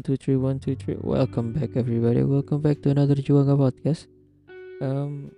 [0.00, 0.96] one two three one two three.
[0.96, 2.24] Welcome back everybody.
[2.24, 4.08] Welcome back to another Juanga podcast.
[4.80, 5.28] Um,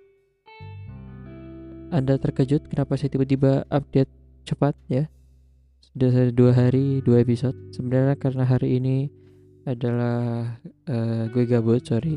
[1.91, 4.07] anda terkejut kenapa saya tiba-tiba update
[4.47, 5.11] cepat ya?
[5.83, 7.59] Sudah dua hari dua episode.
[7.75, 9.11] Sebenarnya karena hari ini
[9.67, 10.55] adalah
[10.87, 12.15] uh, gue gabut sorry.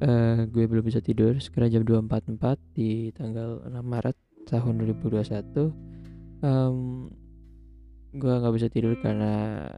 [0.00, 1.36] Uh, gue belum bisa tidur.
[1.36, 4.16] Sekarang jam 2.44 di tanggal 6 Maret
[4.48, 5.68] tahun 2021
[6.40, 7.12] um,
[8.16, 9.68] gue nggak bisa tidur karena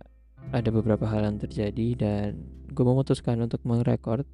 [0.51, 2.29] ada beberapa hal yang terjadi dan
[2.71, 4.27] gue memutuskan untuk merekord.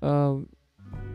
[0.00, 0.48] Um,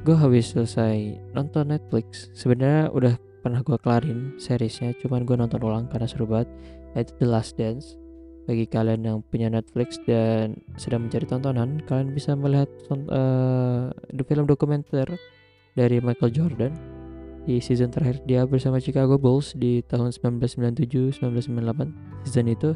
[0.05, 2.29] gue habis selesai nonton Netflix.
[2.33, 3.13] Sebenarnya udah
[3.45, 6.49] pernah gue kelarin seriesnya cuman gue nonton ulang karena seru banget
[6.97, 7.97] yaitu The Last Dance.
[8.45, 13.89] Bagi kalian yang punya Netflix dan sedang mencari tontonan kalian bisa melihat uh,
[14.21, 15.09] film dokumenter
[15.73, 16.73] dari Michael Jordan
[17.45, 22.73] di season terakhir dia bersama Chicago Bulls di tahun 1997-1998 season itu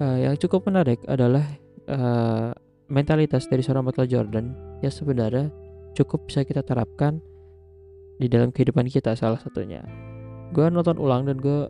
[0.00, 1.44] uh, yang cukup menarik adalah
[1.90, 2.50] uh,
[2.90, 4.46] mentalitas dari seorang Michael Jordan
[4.80, 5.50] yang sebenarnya
[5.94, 7.22] cukup bisa kita terapkan
[8.18, 9.82] di dalam kehidupan kita salah satunya.
[10.54, 11.66] Gue nonton ulang dan gue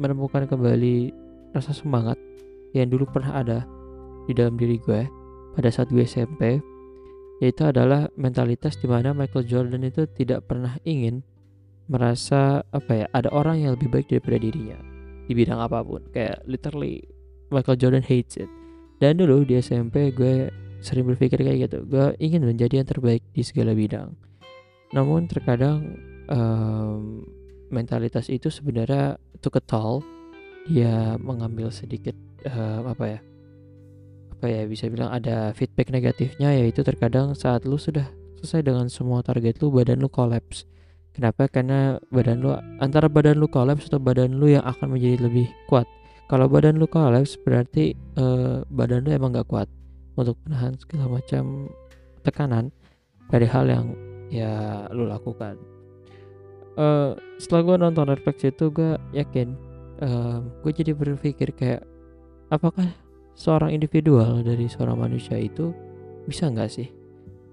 [0.00, 1.12] menemukan kembali
[1.52, 2.20] rasa semangat
[2.76, 3.58] yang dulu pernah ada
[4.28, 5.08] di dalam diri gue
[5.56, 6.60] pada saat gue SMP
[7.40, 11.20] yaitu adalah mentalitas di mana Michael Jordan itu tidak pernah ingin
[11.86, 14.78] merasa apa ya ada orang yang lebih baik daripada dirinya
[15.28, 17.04] di bidang apa pun kayak literally
[17.50, 18.50] Michael Jordan hates it.
[18.96, 20.48] Dan dulu di SMP gue
[20.80, 24.14] sering berpikir kayak gitu gue ingin menjadi yang terbaik di segala bidang.
[24.94, 25.98] Namun terkadang
[26.30, 27.26] um,
[27.68, 30.04] mentalitas itu sebenarnya tuh ketol
[30.66, 32.14] dia mengambil sedikit
[32.46, 33.20] um, apa ya
[34.36, 38.06] apa ya bisa bilang ada feedback negatifnya yaitu terkadang saat lu sudah
[38.38, 40.68] selesai dengan semua target lu badan lu collapse
[41.16, 41.48] kenapa?
[41.48, 45.88] Karena badan lu antara badan lu collapse atau badan lu yang akan menjadi lebih kuat
[46.26, 49.70] kalau badan lu kolaps berarti uh, badan lu emang gak kuat
[50.18, 51.70] untuk menahan segala macam
[52.26, 52.74] tekanan
[53.30, 53.86] dari hal yang
[54.30, 55.54] ya lu lakukan.
[56.76, 59.56] Uh, setelah gue nonton Netflix itu gue yakin
[60.04, 61.82] uh, gue jadi berpikir kayak
[62.52, 62.90] apakah
[63.32, 65.72] seorang individual dari seorang manusia itu
[66.28, 66.88] bisa nggak sih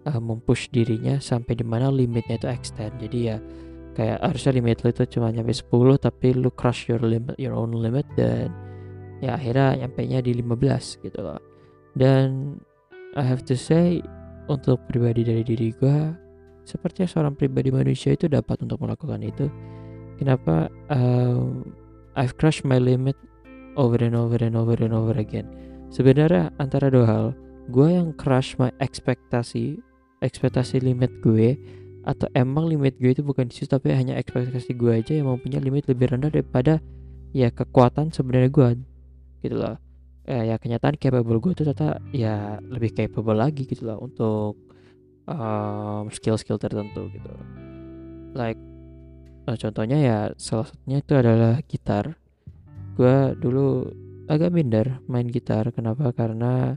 [0.09, 2.99] uh, mempush dirinya sampai di mana limitnya itu extend?
[2.99, 3.37] Jadi ya
[3.93, 5.69] kayak harusnya limit lu itu cuma nyampe 10
[6.01, 8.49] tapi lu crush your limit your own limit dan
[9.21, 11.39] ya akhirnya nyampe nya di 15 gitu loh.
[11.93, 12.57] Dan
[13.13, 14.01] I have to say
[14.49, 15.97] untuk pribadi dari diri gue
[16.63, 19.47] seperti seorang pribadi manusia itu dapat untuk melakukan itu.
[20.17, 20.71] Kenapa?
[20.89, 21.75] Um,
[22.15, 23.17] I've crushed my limit
[23.75, 25.49] over and over and over and over again.
[25.93, 27.25] Sebenarnya antara dua hal
[27.69, 29.77] gue yang crush my ekspektasi
[30.23, 31.59] ekspektasi limit gue
[32.03, 35.63] atau emang limit gue itu bukan di situ tapi hanya ekspektasi gue aja yang mempunyai
[35.63, 36.83] limit lebih rendah daripada
[37.31, 38.69] ya kekuatan sebenarnya gue.
[39.43, 39.79] Gitu loh.
[40.23, 44.55] Ya, ya kenyataan capable gue tuh ternyata ya lebih capable lagi gitu loh untuk
[45.27, 47.33] um, skill-skill tertentu gitu.
[48.35, 48.59] Like
[49.43, 52.19] nah, contohnya ya salah satunya itu adalah gitar.
[52.99, 53.87] Gue dulu
[54.27, 55.71] agak minder main gitar.
[55.71, 56.11] Kenapa?
[56.11, 56.75] Karena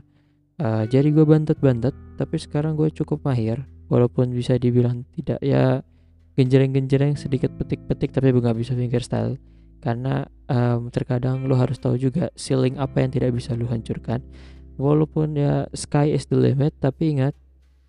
[0.59, 5.81] uh, jari gue bantet-bantet tapi sekarang gue cukup mahir walaupun bisa dibilang tidak ya
[6.37, 9.41] genjreng-genjreng sedikit petik-petik tapi nggak bisa fingerstyle
[9.81, 14.21] karena um, terkadang lo harus tahu juga ceiling apa yang tidak bisa lo hancurkan.
[14.77, 17.33] Walaupun ya sky is the limit tapi ingat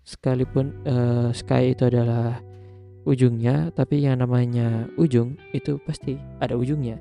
[0.01, 2.41] sekalipun uh, sky itu adalah
[3.05, 6.97] ujungnya tapi yang namanya ujung itu pasti ada ujungnya.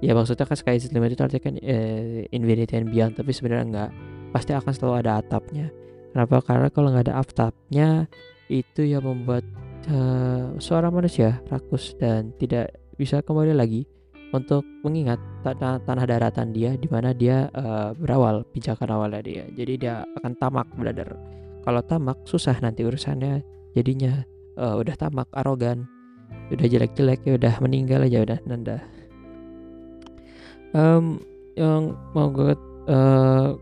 [0.00, 3.36] Ya maksudnya kan sky is the limit itu artinya kan uh, infinity and beyond tapi
[3.36, 3.90] sebenarnya enggak
[4.32, 5.68] pasti akan selalu ada atapnya
[6.12, 6.40] Kenapa?
[6.42, 7.88] Karena kalau nggak ada atapnya
[8.48, 9.44] itu yang membuat
[9.92, 13.84] uh, seorang manusia rakus dan tidak bisa kembali lagi
[14.32, 19.44] untuk mengingat tanah, tanah daratan dia di mana dia uh, berawal pijakan awalnya dia.
[19.52, 21.08] Jadi dia akan tamak brother.
[21.64, 23.44] Kalau tamak susah nanti urusannya
[23.76, 24.24] jadinya
[24.58, 25.86] uh, udah tamak arogan
[26.48, 28.76] udah jelek-jelek ya udah meninggal aja udah nanda
[30.72, 31.20] um,
[31.54, 32.52] yang mau gue
[32.88, 33.56] uh,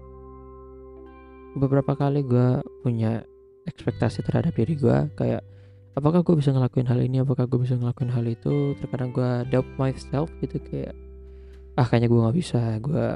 [1.57, 3.25] beberapa kali gue punya
[3.67, 5.43] ekspektasi terhadap diri gue kayak
[5.97, 7.25] apakah gue bisa ngelakuin hal ini?
[7.25, 8.77] Apakah gue bisa ngelakuin hal itu?
[8.79, 10.95] Terkadang gue doubt myself gitu kayak
[11.77, 13.07] ah kayaknya gue nggak bisa gue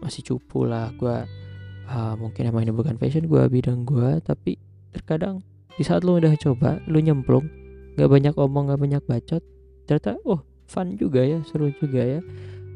[0.00, 1.16] masih cupu lah gue
[1.88, 4.56] uh, mungkin emang ini bukan fashion gue bidang gue tapi
[4.96, 5.44] terkadang
[5.76, 7.44] di saat lu udah coba lu nyemplung
[8.00, 9.42] nggak banyak omong nggak banyak bacot
[9.84, 12.20] ternyata oh fun juga ya seru juga ya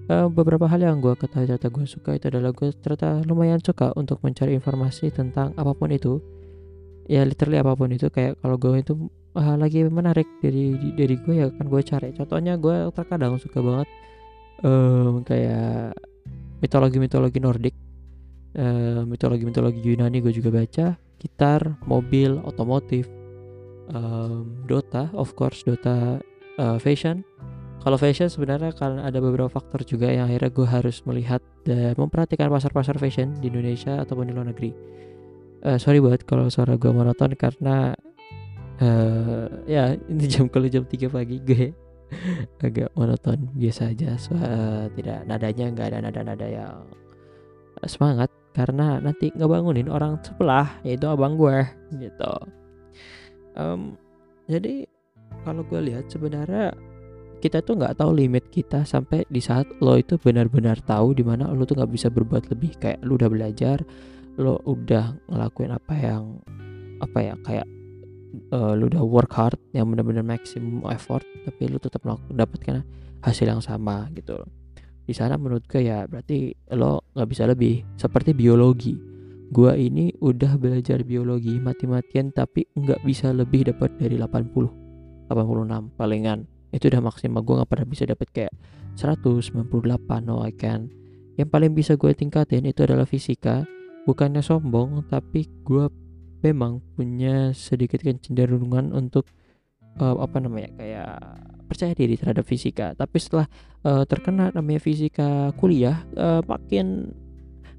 [0.08, 3.92] uh, beberapa hal yang gue kata ternyata gue suka itu adalah gue ternyata lumayan suka
[3.94, 6.20] untuk mencari informasi tentang apa pun itu.
[7.08, 8.92] Ya literally apa pun itu kayak kalau gue itu
[9.36, 12.12] uh, lagi menarik dari dari gue ya kan gue cari.
[12.12, 13.88] Contohnya gue terkadang suka banget
[14.64, 15.96] um, kayak
[16.60, 17.76] mitologi mitologi Nordik
[18.58, 23.10] uh, mitologi-mitologi Yunani gue juga baca gitar mobil otomotif
[23.90, 26.22] um, Dota of course Dota
[26.58, 27.26] uh, fashion
[27.78, 32.50] kalau fashion sebenarnya karena ada beberapa faktor juga yang akhirnya gue harus melihat dan memperhatikan
[32.50, 34.70] pasar-pasar fashion di Indonesia ataupun di luar negeri.
[35.62, 37.94] Uh, sorry buat kalau suara gue monoton karena
[38.82, 41.74] uh, ya ini jam kalau jam 3 pagi gue
[42.66, 46.86] agak monoton biasa aja so, uh, tidak nadanya nggak ada nada-nada yang
[47.86, 51.62] semangat karena nanti ngebangunin orang sebelah yaitu abang gue
[51.94, 52.34] gitu.
[53.54, 53.94] Um,
[54.50, 54.86] jadi
[55.46, 56.74] kalau gue lihat sebenarnya
[57.38, 61.50] kita tuh nggak tahu limit kita sampai di saat lo itu benar-benar tahu di mana
[61.54, 62.76] lo tuh nggak bisa berbuat lebih.
[62.78, 63.78] Kayak lo udah belajar
[64.38, 66.38] lo udah ngelakuin apa yang
[67.02, 67.66] apa ya kayak
[68.54, 72.82] uh, lu udah work hard yang benar-benar maximum effort tapi lu tetap mendapatkan
[73.22, 74.48] hasil yang sama gitu loh.
[75.08, 77.82] Di sana menurut gue ya berarti lo nggak bisa lebih.
[77.96, 78.94] Seperti biologi.
[79.48, 86.57] Gua ini udah belajar biologi mati-matian tapi nggak bisa lebih dapat dari 80 86 palingan
[86.72, 87.40] itu udah maksimal.
[87.44, 88.52] Gue nggak pernah bisa dapat kayak
[88.98, 89.68] 198
[90.24, 90.92] no I can.
[91.38, 93.64] Yang paling bisa gue tingkatin itu adalah fisika.
[94.04, 95.86] Bukannya sombong tapi gue
[96.42, 99.26] memang punya sedikit kecenderungan untuk
[99.98, 101.12] uh, apa namanya kayak
[101.68, 102.96] percaya diri terhadap fisika.
[102.96, 103.46] Tapi setelah
[103.84, 107.12] uh, terkena namanya fisika kuliah uh, makin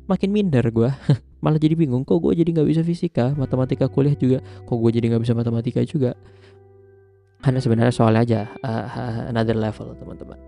[0.10, 0.90] makin minder gue
[1.44, 3.34] malah jadi bingung kok gue jadi nggak bisa fisika?
[3.34, 6.14] Matematika kuliah juga kok gue jadi nggak bisa matematika juga
[7.40, 10.40] karena sebenarnya soalnya aja uh, another level teman-teman.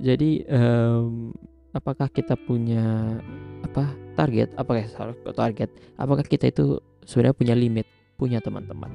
[0.00, 1.32] Jadi um,
[1.76, 3.16] apakah kita punya
[3.64, 4.52] apa target?
[4.56, 4.84] Apakah
[5.32, 5.70] target?
[6.00, 7.86] Apakah kita itu sebenarnya punya limit?
[8.16, 8.88] Punya teman-teman.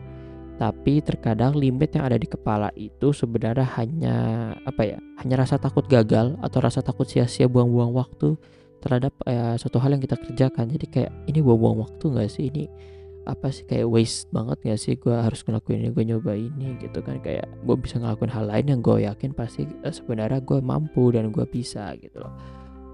[0.57, 4.15] Tapi terkadang limit yang ada di kepala itu sebenarnya hanya
[4.61, 8.37] apa ya hanya rasa takut gagal atau rasa takut sia-sia buang-buang waktu
[8.81, 10.69] terhadap ya, suatu hal yang kita kerjakan.
[10.69, 12.49] Jadi kayak ini buang-buang waktu nggak sih?
[12.49, 12.65] Ini
[13.29, 16.99] apa sih kayak waste banget gak sih gue harus ngelakuin ini gue nyoba ini gitu
[17.05, 17.21] kan.
[17.21, 21.29] Kayak gue bisa ngelakuin hal lain yang gue yakin pasti eh, sebenarnya gue mampu dan
[21.29, 22.33] gue bisa gitu loh.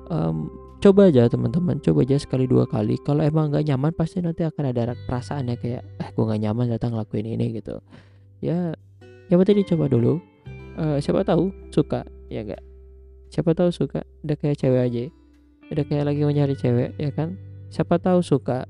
[0.08, 0.48] Um,
[0.80, 3.00] coba aja teman-teman coba aja sekali dua kali.
[3.04, 6.96] Kalau emang nggak nyaman pasti nanti akan ada perasaannya kayak eh gue nggak nyaman datang
[6.96, 7.80] ngelakuin ini gitu.
[8.40, 8.76] Ya
[9.28, 10.20] yang penting dicoba dulu.
[10.78, 12.62] Uh, siapa tahu suka ya enggak
[13.32, 15.04] siapa tahu suka udah kayak cewek aja.
[15.68, 17.36] Udah kayak lagi mau nyari cewek ya kan?
[17.68, 18.64] Siapa tahu suka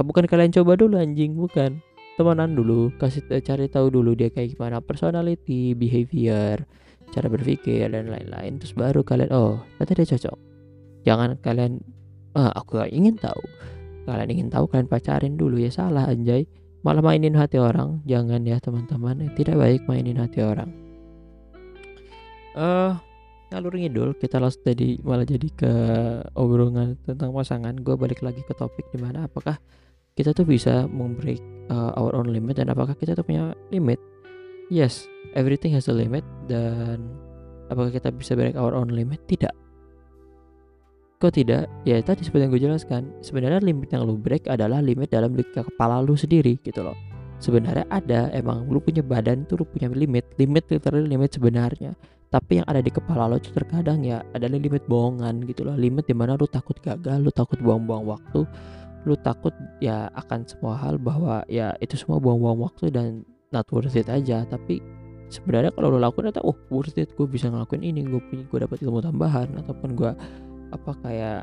[0.00, 1.84] bukan kalian coba dulu anjing bukan.
[2.16, 6.60] Temenan dulu kasih cari tahu dulu dia kayak gimana personality behavior
[7.12, 8.56] cara berpikir dan lain-lain.
[8.56, 10.36] Terus baru kalian oh ternyata dia cocok.
[11.04, 11.72] Jangan kalian
[12.32, 13.44] ah, aku gak ingin tahu.
[14.08, 15.60] Kalian ingin tahu kalian pacarin dulu.
[15.60, 16.48] Ya salah anjay.
[16.82, 18.02] Malah mainin hati orang.
[18.08, 19.30] Jangan ya teman-teman.
[19.36, 20.72] Tidak baik mainin hati orang.
[22.52, 22.92] Eh uh,
[23.52, 25.72] ngalur ngidul kita langsung tadi malah jadi ke
[26.32, 29.60] obrolan tentang pasangan gue balik lagi ke topik di mana apakah
[30.16, 31.38] kita tuh bisa membreak
[31.68, 34.00] uh, our own limit dan apakah kita tuh punya limit
[34.72, 35.04] yes
[35.36, 37.04] everything has a limit dan
[37.68, 39.52] apakah kita bisa break our own limit tidak
[41.22, 41.70] Kok tidak?
[41.86, 46.02] Ya tadi seperti yang gue jelaskan, sebenarnya limit yang lu break adalah limit dalam kepala
[46.02, 46.98] lu sendiri gitu loh.
[47.42, 51.98] Sebenarnya ada, emang lu punya badan tuh lu punya limit, limit literally limit sebenarnya.
[52.30, 55.74] Tapi yang ada di kepala lu itu terkadang ya adalah limit bohongan gitu loh.
[55.74, 58.46] Limit di mana lu takut gagal, lu takut buang-buang waktu,
[59.04, 59.50] lu takut
[59.82, 64.46] ya akan semua hal bahwa ya itu semua buang-buang waktu dan not worth it aja.
[64.46, 64.78] Tapi
[65.26, 68.58] sebenarnya kalau lu lakukan atau oh worth it gue bisa ngelakuin ini gue punya gue
[68.70, 70.12] dapat ilmu tambahan ataupun gue
[70.70, 71.42] apa kayak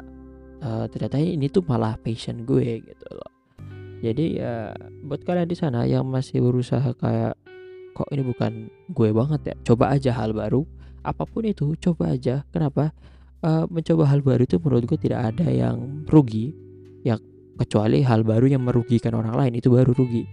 [0.64, 3.39] uh, ternyata ini tuh malah passion gue gitu loh
[4.00, 4.54] jadi ya
[5.04, 7.36] buat kalian di sana yang masih berusaha kayak
[7.92, 9.56] kok ini bukan gue banget ya?
[9.74, 10.64] Coba aja hal baru.
[11.04, 12.48] Apa pun itu coba aja.
[12.56, 12.96] Kenapa?
[13.40, 16.56] Uh, mencoba hal baru itu menurut gue tidak ada yang rugi.
[17.04, 17.20] Ya
[17.60, 20.24] kecuali hal baru yang merugikan orang lain itu baru rugi.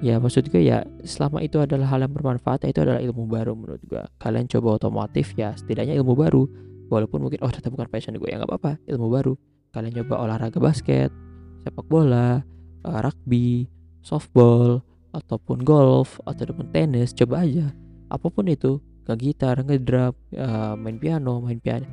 [0.00, 3.84] Ya maksud gue ya selama itu adalah hal yang bermanfaat itu adalah ilmu baru menurut
[3.84, 6.48] gue kalian coba otomotif ya setidaknya ilmu baru.
[6.88, 9.36] Walaupun mungkin oh ternyata bukan passion gue ya nggak apa-apa ilmu baru.
[9.76, 11.12] Kalian coba olahraga basket
[11.60, 12.40] sepak bola
[12.84, 13.68] uh, rugby
[14.00, 17.74] softball ataupun golf ataupun tenis coba aja
[18.10, 21.86] apa pun itu ke gitar ngedrum uh, main piano main piano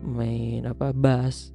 [0.00, 1.50] main apa bass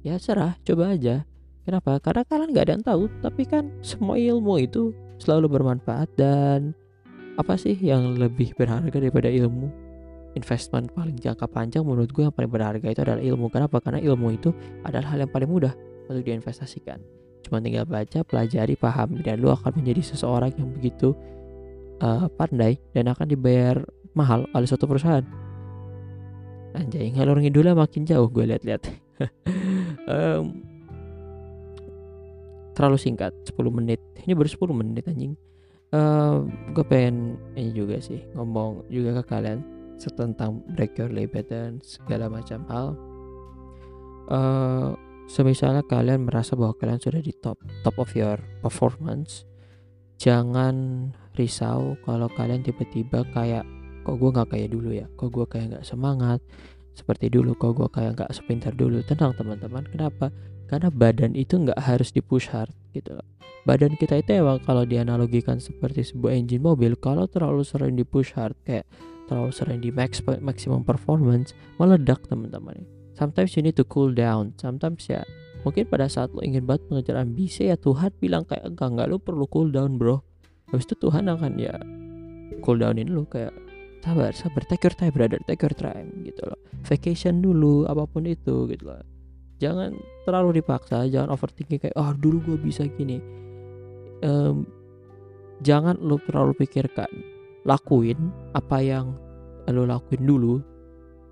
[0.00, 1.22] ya serah coba aja
[1.68, 6.72] kenapa karena kalian nggak ada yang tahu tapi kan semua ilmu itu selalu bermanfaat dan
[7.34, 9.84] apa sih yang lebih berharga daripada ilmu
[10.34, 13.46] investment paling jangka panjang menurut gue yang paling berharga itu adalah ilmu.
[13.50, 13.78] Kenapa?
[13.80, 14.50] Karena ilmu itu
[14.82, 15.72] adalah hal yang paling mudah
[16.10, 17.00] untuk diinvestasikan.
[17.44, 21.12] Cuma tinggal baca, pelajari, pahami dan lu akan menjadi seseorang yang begitu
[22.00, 23.84] uh, pandai dan akan dibayar
[24.16, 25.24] mahal oleh suatu perusahaan.
[26.74, 28.82] Anjay, ngalor ngidulnya makin jauh gue lihat-lihat.
[30.10, 30.64] um,
[32.74, 35.38] terlalu singkat 10 menit ini baru 10 menit anjing
[35.94, 36.42] uh,
[36.74, 39.62] gue pengen ini juga sih ngomong juga ke kalian
[40.04, 42.86] tentang break your limit dan segala macam hal
[44.28, 44.92] uh,
[45.30, 49.48] semisalnya kalian merasa bahwa kalian sudah di top top of your performance
[50.20, 53.66] jangan risau kalau kalian tiba-tiba kayak
[54.04, 55.06] kok gue nggak kayak dulu ya?
[55.16, 56.38] Kok gue kayak nggak semangat
[56.92, 57.56] seperti dulu?
[57.56, 59.00] Kok gue kayak nggak sepintar dulu?
[59.02, 59.88] Tenang teman-teman.
[59.88, 60.28] Kenapa?
[60.68, 63.26] Karena badan itu nggak harus di push hard gitu loh.
[63.64, 68.36] Badan kita itu emang kalau dianalogikan seperti sebuah engine mobil kalau terlalu sering di push
[68.36, 68.84] hard kayak
[69.24, 72.84] terlalu sering di max maximum performance meledak teman-teman
[73.14, 74.52] sometimes you need to cool down.
[74.58, 75.22] Sometimes ya
[75.64, 79.16] mungkin pada saat lo ingin banget mengejar ambisi ya Tuhan bilang kayak enggak enggak lo
[79.16, 80.20] perlu cool down bro.
[80.68, 81.74] Habis itu Tuhan akan ya
[82.60, 83.54] cool downin lo kayak
[84.04, 86.60] sabar sabar take your time brother take your time gitu loh.
[86.84, 89.00] Vacation dulu apa pun itu gitu loh.
[89.62, 89.96] Jangan
[90.28, 93.22] terlalu dipaksa jangan overthinking kayak oh dulu gue bisa gini.
[94.20, 94.68] Um,
[95.64, 97.08] jangan lo terlalu pikirkan
[97.64, 99.16] lakuin apa yang
[99.72, 100.60] lo lakuin dulu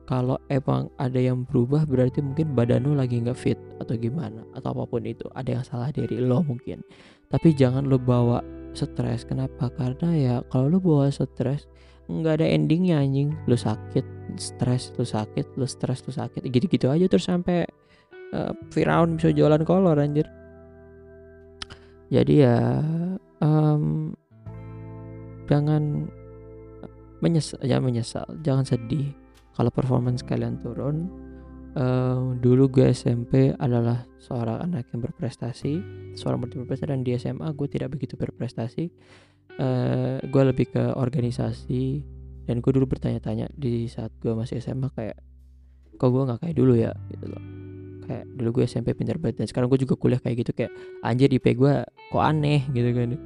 [0.02, 4.75] kalau emang ada yang berubah berarti mungkin badan lo lagi nggak fit atau gimana atau
[4.75, 6.82] apa pun itu ada yang salah dari lo mungkin.
[7.30, 8.42] Tapi jangan lo bawa
[8.75, 9.23] stres.
[9.23, 9.71] Kenapa?
[9.78, 11.71] Karena ya kalau lo bawa stres
[12.11, 13.30] nggak ada endingnya anjing.
[13.47, 14.02] Lu sakit
[14.37, 16.42] stres lu sakit lu stres lu sakit.
[16.50, 17.62] Gitu-gitu aja terus sampai
[18.35, 20.26] uh, Firaun bisa jualan kolor anjir.
[22.11, 22.82] Jadi ya
[23.40, 24.12] um,
[25.47, 26.11] jangan
[27.23, 29.22] menyesal ya menyesal jangan sedih
[29.52, 31.09] kalau performance kalian turun
[31.76, 37.68] uh, dulu gue SMP adalah seorang anak yang berprestasi seorang berprestasi dan di SMA gue
[37.68, 38.92] tidak begitu berprestasi.
[39.61, 42.00] Uh, gue lebih ke organisasi
[42.49, 45.21] dan gue dulu bertanya-tanya di saat gue masih SMA kayak
[46.00, 46.92] kok gue nggak kayak dulu ya?
[47.12, 47.42] Gitu loh.
[48.09, 50.73] Kayak dulu gue SMP pintar banget dan sekarang gue juga kuliah kayak gitu kayak
[51.04, 53.16] anjir IP gue kok aneh gitu kan.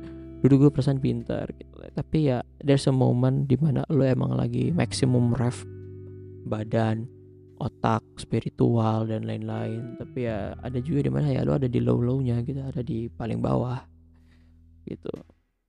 [0.42, 1.75] Dulu gue perasaan pintar gitu.
[1.95, 5.62] Tapi ya there's a moment di mana lo emang lagi maximum ref
[6.47, 7.11] badan
[7.57, 9.97] otak spiritual dan lain-lain.
[9.97, 13.09] Tapi ya ada juga di mana ya lo ada di low lownya gitu ada di
[13.09, 13.81] paling bawah
[14.87, 15.12] gitu.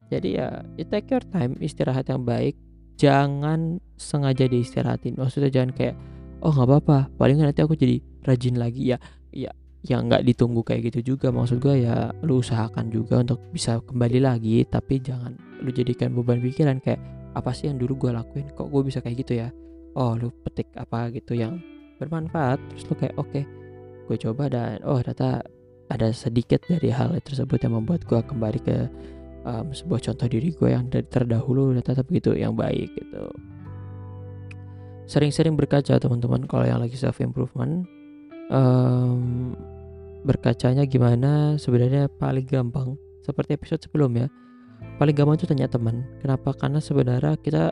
[0.08, 2.56] Jadi ya you take your time istirahat yang baik.
[2.98, 5.20] Jangan sengaja diistirahatin.
[5.20, 5.96] Maksudnya jangan kayak
[6.44, 8.96] oh nggak apa-apa paling nanti aku jadi rajin lagi.
[8.96, 8.98] Ya
[9.32, 9.52] ya
[9.86, 11.32] ya nggak ditunggu kayak gitu juga.
[11.32, 14.64] Maksud gue ya lu usahakan juga untuk bisa kembali lagi.
[14.68, 17.00] Tapi jangan lu jadikan beban pikiran kayak
[17.36, 18.48] apa sih yang dulu gue lakuin?
[18.52, 19.50] Kok gue bisa kayak gitu ya
[19.98, 21.58] oh lu petik apa gitu yang
[21.98, 23.44] bermanfaat terus lu kayak oke okay,
[24.06, 25.42] gue coba dan oh ternyata
[25.88, 28.78] ada sedikit dari hal tersebut yang membuat gue kembali ke
[29.48, 33.24] um, sebuah contoh diri gue yang dari terdahulu dan tetap gitu yang baik gitu.
[35.08, 37.88] Sering-sering berkaca teman-teman kalau yang lagi self improvement
[38.52, 39.56] um,
[40.28, 41.56] berkacanya gimana?
[41.56, 44.28] Sebenarnya paling gampang seperti episode sebelumnya
[45.02, 46.52] paling gampang itu tanya teman kenapa?
[46.54, 47.72] Karena sebenarnya kita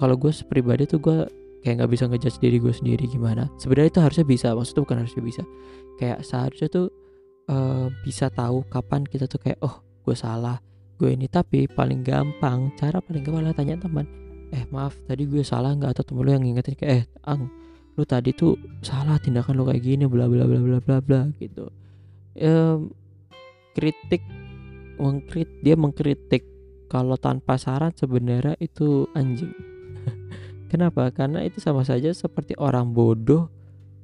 [0.00, 3.48] kalau gue pribadi tuh gue kayak nggak bisa ngejudge diri gue sendiri gimana.
[3.56, 5.42] Sebenarnya itu harusnya bisa maksudnya bukan harusnya bisa.
[5.96, 6.86] Kayak seharusnya tuh
[7.48, 10.60] uh, bisa tahu kapan kita tuh kayak oh gue salah
[11.00, 11.24] gue ini.
[11.24, 14.04] Tapi paling gampang cara paling gampang adalah tanya teman
[14.52, 15.96] eh maaf tadi gue salah nggak?
[15.96, 17.48] Atau temen lu yang ngingetin kayak eh ang
[17.96, 21.72] lu tadi tuh salah tindakan lu kayak gini bla bla bla bla bla bla gitu.
[22.36, 22.92] Ehm,
[23.72, 24.20] kritik
[25.00, 26.44] mengkrit dia mengkritik
[26.92, 29.73] kalau tanpa saran sebenarnya itu anjing
[30.74, 31.14] kenapa?
[31.14, 33.46] Karena itu sama saja seperti orang bodoh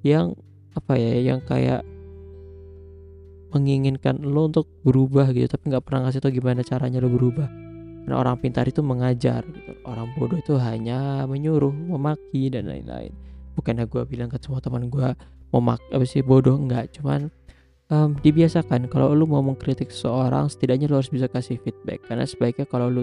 [0.06, 0.38] yang
[0.78, 1.82] apa ya yang kayak
[3.50, 7.50] menginginkan lo untuk berubah gitu tapi nggak pernah ngasih tau gimana caranya lo berubah.
[8.06, 9.74] Karena orang pintar itu mengajar gitu.
[9.82, 13.10] Orang bodoh itu hanya menyuruh memaki dan lain-lain.
[13.58, 15.10] Bukannya gue bilang ke semua teman gue
[15.50, 16.54] memak apa sih bodoh.
[16.54, 17.34] Enggak cuman
[17.90, 22.06] um, dibiasakan kalau lo mau mengkritik seseorang setidaknya lo harus bisa kasih feedback.
[22.06, 23.02] Karena sebaiknya kalau lo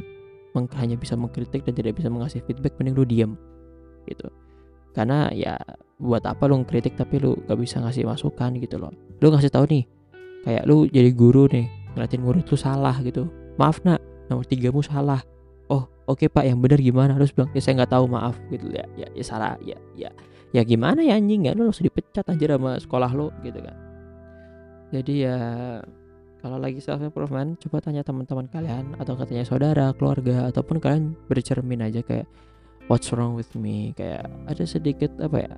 [0.55, 3.38] hanya bisa mengkritik dan tidak bisa mengasih feedback mending lo diem
[4.07, 4.31] gitu.
[4.95, 5.59] Karena ya
[6.01, 8.93] buat apa lo ngkritik tapi lo gak bisa ngasih masukan gitu loh.
[9.21, 9.83] Lo ngasih tahu nih
[10.47, 13.29] kayak lu jadi guru nih ngeliatin murid lu salah gitu.
[13.61, 15.21] Maaf nak nomor tiga mu salah.
[15.67, 17.17] Oh oke okay, pak yang benar gimana?
[17.19, 18.69] Terus bilang ya saya nggak tahu maaf gitu.
[18.73, 20.09] Ya ya, ya salah ya ya.
[20.55, 21.53] Ya gimana ya anjing ya?
[21.53, 23.75] Lu langsung dipecat aja sama sekolah lo gitu kan.
[24.95, 25.37] Jadi ya
[26.39, 31.83] kalau lagi self improvement coba tanya teman-teman kalian atau katanya saudara keluarga ataupun kalian bercermin
[31.83, 32.29] aja kayak
[32.88, 33.94] what's wrong with me?
[33.96, 35.53] Kayak ada sedikit apa ya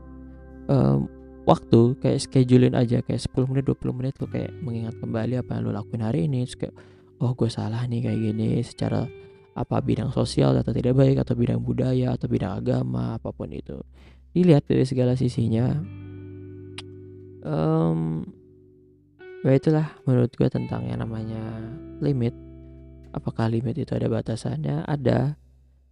[0.70, 1.10] um,
[1.50, 5.62] waktu kayak schedulein aja kayak 10 menit 20 menit lo kayak mengingat kembali apa yang
[5.66, 6.76] lo lakuin hari ini terus kayak
[7.20, 9.10] oh gue salah nih kayak gini secara
[9.58, 13.76] apa bidang sosial atau tidak baik atau bidang budaya atau bidang agama apa pun itu.
[14.32, 15.74] Dilihat dari segala sisinya.
[17.44, 18.24] Um,
[19.44, 21.44] ya itulah menurut gue tentang yang namanya
[22.00, 22.32] limit.
[23.12, 24.86] Apakah limit itu ada batasannya?
[24.86, 25.36] Ada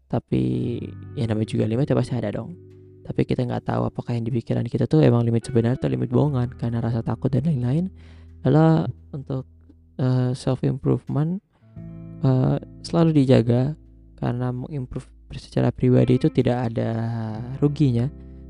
[0.07, 0.79] tapi
[1.19, 2.55] ya namanya juga limit ya pasti ada dong.
[3.03, 6.11] Tapi kita nggak tahu apakah yang di pikiran kita tuh emang limit sebenarnya atau limit
[6.11, 6.55] bohongan.
[6.55, 7.87] Karena rasa takut dan lain-lain.
[8.43, 9.47] Adalah untuk
[9.99, 11.39] uh, eh, self improvement
[12.23, 13.75] uh, eh, selalu dijaga.
[14.19, 16.91] Karena mengimprove secara pribadi itu tidak ada
[17.63, 18.07] ruginya.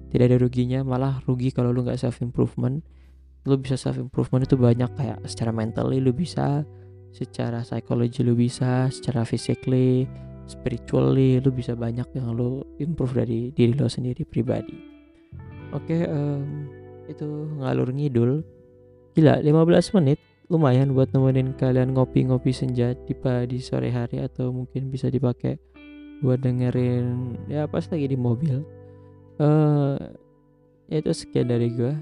[0.09, 2.79] Tidak ada ruginya malah rugi kalau lu nggak self improvement
[3.47, 4.89] lu bisa self improvement itu banyak.
[4.97, 6.65] Kayak secara mentally lu bisa
[7.13, 10.05] secara psikologi lu bisa secara physically
[10.47, 14.75] spiritually lu bisa banyak yang lu improve dari diri lo sendiri pribadi.
[15.75, 16.67] Oke okay, um,
[17.11, 17.27] itu
[17.59, 18.31] ngalur ngidul.
[19.13, 20.19] Gila 15 menit?
[20.47, 23.11] Lumayan buat nemenin kalian ngopi-ngopi senja di
[23.51, 25.59] di sore hari atau mungkin bisa dipakai
[26.23, 28.63] buat dengerin ya pas lagi di mobil.
[29.37, 29.99] Uh,
[30.87, 31.93] ya itu sekian dari gue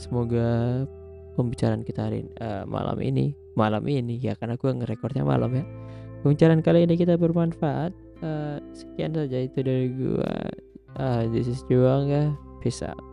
[0.00, 0.82] semoga
[1.36, 5.64] pembicaraan kita hari uh, malam ini malam ini ya karena gue ngerekornya malam ya
[6.22, 7.92] pembicaraan kali ini kita bermanfaat.
[8.22, 10.34] Uh, sekian saja itu dari gue
[10.94, 12.30] uh, this is Juang ya.
[12.62, 13.11] Peace out